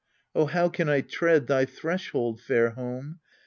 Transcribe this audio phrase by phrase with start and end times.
[0.33, 3.19] Oh, how can I tread Thy threshold, fair home?